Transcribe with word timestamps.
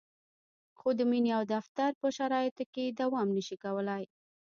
خو 0.77 0.87
د 0.99 1.01
مینې 1.09 1.31
او 1.37 1.43
د 1.47 1.49
دفتر 1.55 1.91
په 2.01 2.07
شرایطو 2.17 2.63
کې 2.73 2.95
دوام 3.01 3.27
نشي 3.37 3.57
کولای. 3.63 4.03